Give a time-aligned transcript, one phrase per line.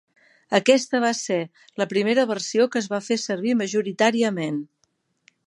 [0.59, 1.37] Aquesta va ser
[1.81, 4.61] la primera versió que es va fer servir majoritàriament.